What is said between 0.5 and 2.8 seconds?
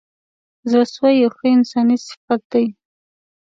زړه سوی یو ښه انساني صفت دی.